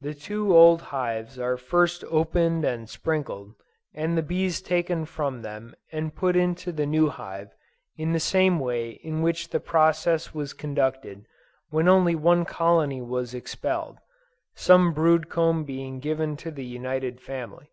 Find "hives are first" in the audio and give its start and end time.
0.94-2.04